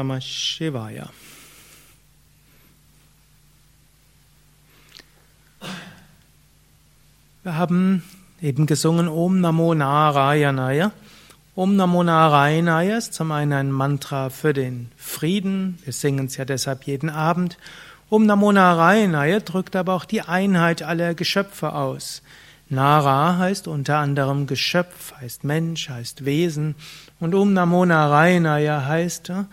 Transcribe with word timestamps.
Namah 0.00 0.22
Shivaya. 0.22 1.10
Wir 7.42 7.54
haben 7.54 8.02
eben 8.40 8.64
gesungen 8.64 9.08
Om 9.08 9.42
Namo 9.42 9.74
Narayanaya. 9.74 10.92
Om 11.54 11.76
Namo 11.76 12.02
Narayanaya 12.02 12.96
ist 12.96 13.12
zum 13.12 13.30
einen 13.30 13.52
ein 13.52 13.70
Mantra 13.70 14.30
für 14.30 14.54
den 14.54 14.90
Frieden. 14.96 15.78
Wir 15.84 15.92
singen 15.92 16.26
es 16.26 16.38
ja 16.38 16.46
deshalb 16.46 16.84
jeden 16.84 17.10
Abend. 17.10 17.58
Om 18.08 18.24
Namo 18.24 18.52
Narayanaya 18.52 19.40
drückt 19.40 19.76
aber 19.76 19.92
auch 19.92 20.06
die 20.06 20.22
Einheit 20.22 20.82
aller 20.82 21.12
Geschöpfe 21.12 21.74
aus. 21.74 22.22
Nara 22.70 23.36
heißt 23.36 23.68
unter 23.68 23.98
anderem 23.98 24.46
Geschöpf, 24.46 25.12
heißt 25.20 25.44
Mensch, 25.44 25.90
heißt 25.90 26.24
Wesen. 26.24 26.76
Und 27.18 27.34
Om 27.34 27.52
Namo 27.52 27.84
Narayanaya 27.84 28.86
heißt 28.86 29.28
äh, 29.28 29.44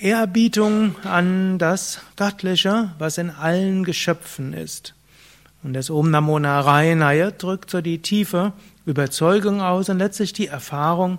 Ehrbietung 0.00 0.96
an 1.04 1.58
das 1.58 2.00
Göttliche, 2.16 2.92
was 2.98 3.18
in 3.18 3.30
allen 3.30 3.84
Geschöpfen 3.84 4.54
ist. 4.54 4.94
Und 5.62 5.74
das 5.74 5.90
Om 5.90 6.10
Namo 6.10 6.38
Narayanaya 6.38 7.30
drückt 7.30 7.70
so 7.70 7.82
die 7.82 8.00
tiefe 8.00 8.52
Überzeugung 8.86 9.60
aus 9.60 9.90
und 9.90 9.98
letztlich 9.98 10.32
die 10.32 10.46
Erfahrung, 10.46 11.18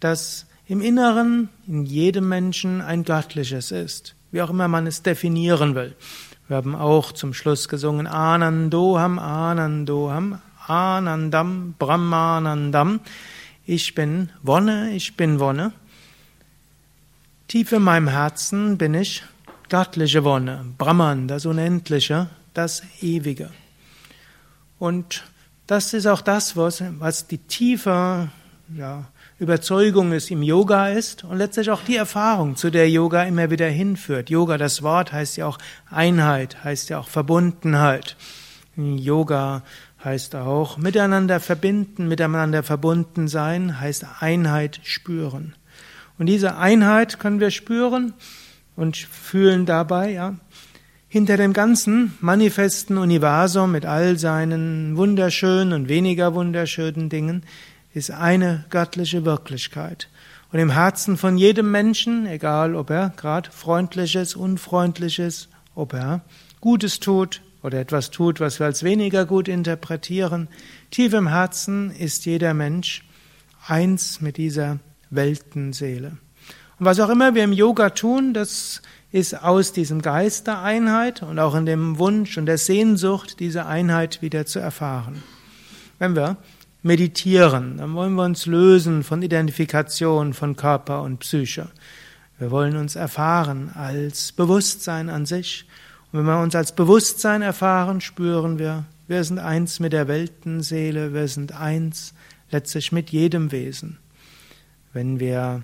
dass 0.00 0.46
im 0.66 0.80
Inneren 0.80 1.50
in 1.66 1.84
jedem 1.84 2.28
Menschen 2.28 2.80
ein 2.80 3.04
Göttliches 3.04 3.70
ist, 3.70 4.14
wie 4.30 4.40
auch 4.40 4.50
immer 4.50 4.66
man 4.66 4.86
es 4.86 5.02
definieren 5.02 5.74
will. 5.74 5.94
Wir 6.48 6.56
haben 6.56 6.74
auch 6.74 7.12
zum 7.12 7.34
Schluss 7.34 7.68
gesungen 7.68 8.06
Anandoham, 8.06 9.18
Anandoham, 9.18 10.40
Anandam, 10.66 11.74
Brahmanandam. 11.78 13.00
Ich 13.66 13.94
bin 13.94 14.30
Wonne, 14.42 14.92
ich 14.92 15.16
bin 15.16 15.38
Wonne. 15.38 15.72
Tief 17.52 17.70
in 17.72 17.82
meinem 17.82 18.08
Herzen 18.08 18.78
bin 18.78 18.94
ich 18.94 19.22
göttliche 19.68 20.24
Wonne, 20.24 20.64
Brahman, 20.78 21.28
das 21.28 21.44
Unendliche, 21.44 22.30
das 22.54 22.82
Ewige. 23.02 23.50
Und 24.78 25.24
das 25.66 25.92
ist 25.92 26.06
auch 26.06 26.22
das, 26.22 26.56
was, 26.56 26.82
was 26.98 27.26
die 27.26 27.36
tiefe 27.36 28.30
ja, 28.74 29.04
Überzeugung 29.38 30.12
ist, 30.12 30.30
im 30.30 30.42
Yoga 30.42 30.88
ist 30.88 31.24
und 31.24 31.36
letztlich 31.36 31.70
auch 31.70 31.82
die 31.82 31.96
Erfahrung, 31.96 32.56
zu 32.56 32.70
der 32.70 32.88
Yoga 32.88 33.24
immer 33.24 33.50
wieder 33.50 33.68
hinführt. 33.68 34.30
Yoga, 34.30 34.56
das 34.56 34.82
Wort 34.82 35.12
heißt 35.12 35.36
ja 35.36 35.46
auch 35.46 35.58
Einheit, 35.90 36.64
heißt 36.64 36.88
ja 36.88 37.00
auch 37.00 37.08
Verbundenheit. 37.08 38.16
Yoga 38.76 39.62
heißt 40.02 40.36
auch 40.36 40.78
miteinander 40.78 41.38
verbinden, 41.38 42.08
miteinander 42.08 42.62
verbunden 42.62 43.28
sein, 43.28 43.78
heißt 43.78 44.06
Einheit 44.20 44.80
spüren. 44.84 45.54
Und 46.22 46.26
diese 46.26 46.56
Einheit 46.56 47.18
können 47.18 47.40
wir 47.40 47.50
spüren 47.50 48.14
und 48.76 48.96
fühlen 48.96 49.66
dabei, 49.66 50.12
ja, 50.12 50.36
hinter 51.08 51.36
dem 51.36 51.52
ganzen 51.52 52.16
manifesten 52.20 52.96
Universum 52.96 53.72
mit 53.72 53.86
all 53.86 54.16
seinen 54.16 54.96
wunderschönen 54.96 55.72
und 55.72 55.88
weniger 55.88 56.32
wunderschönen 56.36 57.08
Dingen 57.08 57.42
ist 57.92 58.12
eine 58.12 58.64
göttliche 58.70 59.24
Wirklichkeit. 59.24 60.08
Und 60.52 60.60
im 60.60 60.70
Herzen 60.70 61.16
von 61.16 61.38
jedem 61.38 61.72
Menschen, 61.72 62.26
egal 62.26 62.76
ob 62.76 62.90
er 62.90 63.12
gerade 63.16 63.50
freundliches, 63.50 64.36
unfreundliches, 64.36 65.48
ob 65.74 65.92
er 65.92 66.20
Gutes 66.60 67.00
tut 67.00 67.42
oder 67.64 67.80
etwas 67.80 68.12
tut, 68.12 68.38
was 68.38 68.60
wir 68.60 68.66
als 68.66 68.84
weniger 68.84 69.26
gut 69.26 69.48
interpretieren, 69.48 70.46
tief 70.92 71.14
im 71.14 71.26
Herzen 71.26 71.90
ist 71.90 72.26
jeder 72.26 72.54
Mensch 72.54 73.02
eins 73.66 74.20
mit 74.20 74.36
dieser 74.36 74.78
Weltenseele. 75.14 76.18
Und 76.78 76.86
was 76.86 77.00
auch 77.00 77.10
immer 77.10 77.34
wir 77.34 77.44
im 77.44 77.52
Yoga 77.52 77.90
tun, 77.90 78.34
das 78.34 78.82
ist 79.12 79.42
aus 79.42 79.72
diesem 79.72 80.02
Geist 80.02 80.46
der 80.46 80.62
Einheit 80.62 81.22
und 81.22 81.38
auch 81.38 81.54
in 81.54 81.66
dem 81.66 81.98
Wunsch 81.98 82.38
und 82.38 82.46
der 82.46 82.58
Sehnsucht, 82.58 83.40
diese 83.40 83.66
Einheit 83.66 84.22
wieder 84.22 84.46
zu 84.46 84.58
erfahren. 84.58 85.22
Wenn 85.98 86.16
wir 86.16 86.38
meditieren, 86.82 87.76
dann 87.76 87.94
wollen 87.94 88.14
wir 88.14 88.24
uns 88.24 88.46
lösen 88.46 89.04
von 89.04 89.22
Identifikation 89.22 90.34
von 90.34 90.56
Körper 90.56 91.02
und 91.02 91.18
Psyche. 91.18 91.68
Wir 92.38 92.50
wollen 92.50 92.76
uns 92.76 92.96
erfahren 92.96 93.70
als 93.74 94.32
Bewusstsein 94.32 95.08
an 95.10 95.26
sich. 95.26 95.66
Und 96.10 96.18
wenn 96.18 96.26
wir 96.26 96.40
uns 96.40 96.56
als 96.56 96.74
Bewusstsein 96.74 97.42
erfahren, 97.42 98.00
spüren 98.00 98.58
wir, 98.58 98.84
wir 99.06 99.22
sind 99.22 99.38
eins 99.38 99.78
mit 99.78 99.92
der 99.92 100.08
Weltenseele, 100.08 101.14
wir 101.14 101.28
sind 101.28 101.52
eins 101.52 102.14
letztlich 102.50 102.92
mit 102.92 103.10
jedem 103.10 103.52
Wesen. 103.52 103.98
Wenn 104.92 105.20
wir 105.20 105.62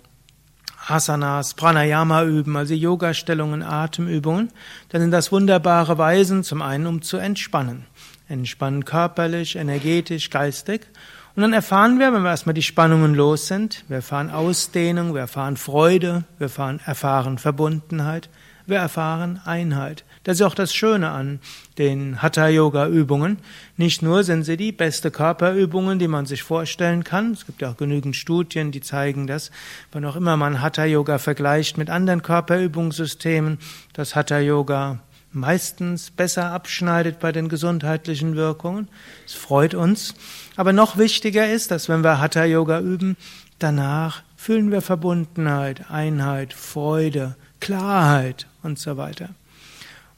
Asanas, 0.87 1.55
Pranayama 1.55 2.25
üben, 2.25 2.56
also 2.56 2.72
Yoga-Stellungen, 2.72 3.62
Atemübungen, 3.62 4.50
dann 4.89 5.03
sind 5.03 5.11
das 5.11 5.31
wunderbare 5.33 5.99
Weisen, 5.99 6.44
zum 6.44 6.62
einen 6.62 6.87
um 6.87 7.03
zu 7.03 7.19
entspannen. 7.19 7.84
Entspannen 8.28 8.84
körperlich, 8.84 9.56
energetisch, 9.56 10.31
geistig. 10.31 10.87
Und 11.37 11.43
dann 11.43 11.53
erfahren 11.53 11.99
wir, 11.99 12.12
wenn 12.12 12.22
wir 12.22 12.31
erstmal 12.31 12.55
die 12.55 12.62
Spannungen 12.62 13.15
los 13.15 13.47
sind, 13.47 13.84
wir 13.89 13.97
erfahren 13.97 14.31
Ausdehnung, 14.31 15.15
wir 15.15 15.21
erfahren 15.21 15.56
Freude, 15.56 16.25
wir 16.39 16.47
erfahren, 16.47 16.81
erfahren 16.84 17.39
Verbundenheit, 17.39 18.28
wir 18.68 18.78
erfahren 18.78 19.40
Einheit. 19.44 20.04
Das 20.24 20.36
ist 20.36 20.42
auch 20.42 20.54
das 20.54 20.74
Schöne 20.74 21.10
an 21.10 21.40
den 21.78 22.20
Hatha-Yoga-Übungen. 22.20 23.38
Nicht 23.76 24.02
nur 24.02 24.24
sind 24.24 24.44
sie 24.44 24.56
die 24.56 24.72
beste 24.72 25.10
Körperübungen, 25.10 25.98
die 25.98 26.08
man 26.08 26.26
sich 26.26 26.42
vorstellen 26.42 27.04
kann. 27.04 27.32
Es 27.32 27.46
gibt 27.46 27.62
ja 27.62 27.70
auch 27.70 27.76
genügend 27.76 28.14
Studien, 28.14 28.70
die 28.70 28.80
zeigen 28.80 29.26
dass, 29.26 29.50
Wann 29.92 30.04
auch 30.04 30.16
immer 30.16 30.36
man 30.36 30.60
Hatha-Yoga 30.60 31.18
vergleicht 31.18 31.78
mit 31.78 31.88
anderen 31.88 32.22
Körperübungssystemen, 32.22 33.58
dass 33.94 34.14
Hatha-Yoga 34.14 35.00
meistens 35.32 36.10
besser 36.10 36.52
abschneidet 36.52 37.20
bei 37.20 37.32
den 37.32 37.48
gesundheitlichen 37.48 38.36
Wirkungen. 38.36 38.88
Es 39.26 39.34
freut 39.34 39.74
uns. 39.74 40.14
Aber 40.56 40.72
noch 40.72 40.98
wichtiger 40.98 41.50
ist, 41.50 41.70
dass 41.70 41.88
wenn 41.88 42.02
wir 42.02 42.20
Hatha-Yoga 42.20 42.80
üben, 42.80 43.16
danach 43.58 44.22
fühlen 44.36 44.70
wir 44.70 44.82
Verbundenheit, 44.82 45.90
Einheit, 45.90 46.52
Freude, 46.52 47.36
Klarheit 47.60 48.46
und 48.68 48.78
so 48.78 48.96
weiter. 48.96 49.30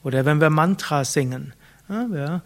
Oder 0.02 0.24
wenn 0.24 0.40
wir 0.40 0.50
Mantra 0.50 1.04
singen. 1.04 1.54
Ja, 1.88 2.06
wir 2.10 2.42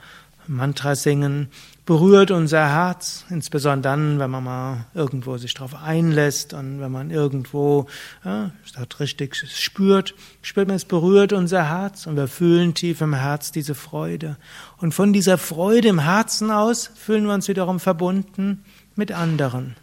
Mantra 0.47 0.95
singen 0.95 1.49
berührt 1.87 2.31
unser 2.31 2.69
Herz, 2.69 3.25
insbesondere 3.31 3.93
dann, 3.93 4.19
wenn 4.19 4.31
man 4.31 4.45
mal 4.45 4.87
irgendwo 4.95 5.37
sich 5.37 5.55
darauf 5.55 5.75
einlässt 5.75 6.55
und 6.55 6.81
wenn 6.81 6.91
man 6.93 7.11
irgendwo 7.11 7.87
ja, 8.25 8.51
das 8.75 9.01
richtig 9.01 9.37
spürt, 9.37 10.15
spürt 10.43 10.69
man, 10.69 10.77
es 10.77 10.85
berührt 10.85 11.33
unser 11.33 11.69
Herz 11.69 12.07
und 12.07 12.17
wir 12.17 12.29
fühlen 12.29 12.75
tief 12.75 13.01
im 13.01 13.15
Herz 13.15 13.53
diese 13.53 13.75
Freude. 13.75 14.37
Und 14.79 14.93
von 14.93 15.13
dieser 15.13 15.39
Freude 15.39 15.89
im 15.89 15.99
Herzen 15.99 16.51
aus 16.51 16.91
fühlen 16.95 17.27
wir 17.27 17.35
uns 17.35 17.49
wiederum 17.49 17.81
verbunden 17.81 18.65
mit 18.97 19.13
anderen. 19.13 19.77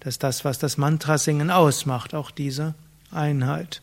Das 0.00 0.14
ist 0.14 0.22
das, 0.22 0.44
was 0.44 0.58
das 0.58 0.78
Mantra-Singen 0.78 1.50
ausmacht, 1.50 2.14
auch 2.14 2.30
diese 2.30 2.74
Einheit. 3.10 3.82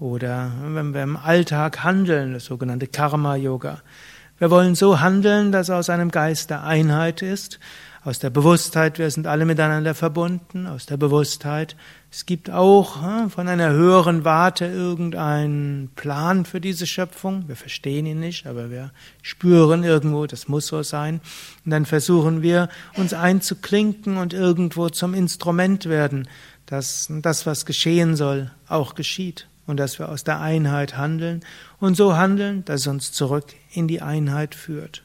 Oder 0.00 0.50
wenn 0.64 0.94
wir 0.94 1.02
im 1.02 1.18
Alltag 1.18 1.84
handeln, 1.84 2.32
das 2.32 2.46
sogenannte 2.46 2.86
Karma-Yoga. 2.86 3.82
Wir 4.38 4.50
wollen 4.50 4.74
so 4.74 5.00
handeln, 5.00 5.52
dass 5.52 5.68
aus 5.68 5.90
einem 5.90 6.10
Geist 6.10 6.48
der 6.48 6.64
Einheit 6.64 7.20
ist, 7.20 7.60
aus 8.02 8.18
der 8.18 8.30
Bewusstheit, 8.30 8.98
wir 8.98 9.10
sind 9.10 9.26
alle 9.26 9.44
miteinander 9.44 9.94
verbunden, 9.94 10.66
aus 10.66 10.86
der 10.86 10.96
Bewusstheit, 10.96 11.76
es 12.10 12.24
gibt 12.24 12.48
auch 12.48 13.02
hm, 13.02 13.28
von 13.28 13.46
einer 13.46 13.72
höheren 13.72 14.24
Warte 14.24 14.64
irgendeinen 14.64 15.90
Plan 15.96 16.46
für 16.46 16.62
diese 16.62 16.86
Schöpfung. 16.86 17.46
Wir 17.46 17.56
verstehen 17.56 18.06
ihn 18.06 18.20
nicht, 18.20 18.46
aber 18.46 18.70
wir 18.70 18.92
spüren 19.20 19.84
irgendwo, 19.84 20.24
das 20.26 20.48
muss 20.48 20.68
so 20.68 20.82
sein. 20.82 21.20
Und 21.66 21.72
dann 21.72 21.84
versuchen 21.84 22.40
wir, 22.40 22.70
uns 22.96 23.12
einzuklinken 23.12 24.16
und 24.16 24.32
irgendwo 24.32 24.88
zum 24.88 25.12
Instrument 25.12 25.90
werden, 25.90 26.26
dass 26.64 27.12
das, 27.20 27.44
was 27.44 27.66
geschehen 27.66 28.16
soll, 28.16 28.50
auch 28.66 28.94
geschieht 28.94 29.46
und 29.70 29.78
dass 29.78 29.98
wir 29.98 30.08
aus 30.08 30.24
der 30.24 30.40
Einheit 30.40 30.96
handeln 30.96 31.40
und 31.78 31.96
so 31.96 32.16
handeln, 32.16 32.64
dass 32.64 32.82
es 32.82 32.86
uns 32.88 33.12
zurück 33.12 33.54
in 33.72 33.88
die 33.88 34.02
Einheit 34.02 34.54
führt. 34.54 35.04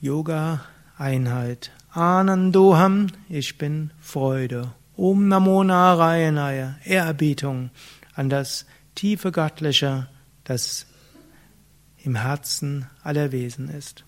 Yoga, 0.00 0.64
Einheit. 0.96 1.70
Anandoham, 1.90 3.08
ich 3.28 3.58
bin 3.58 3.92
Freude. 4.00 4.72
Om 4.96 5.28
Namo 5.28 5.62
Narayanaya, 5.62 6.76
Ehrerbietung 6.84 7.70
an 8.14 8.30
das 8.30 8.66
tiefe 8.94 9.30
Göttliche, 9.30 10.08
das 10.44 10.86
im 12.02 12.14
Herzen 12.14 12.86
aller 13.02 13.30
Wesen 13.30 13.68
ist. 13.68 14.04